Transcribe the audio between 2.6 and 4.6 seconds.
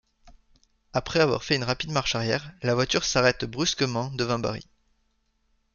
la voiture s'arrête brusquement devant